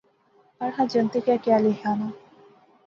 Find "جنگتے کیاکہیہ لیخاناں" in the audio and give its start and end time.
0.91-2.11